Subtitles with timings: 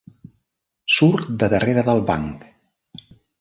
[0.93, 2.49] Surt de darrera del banc.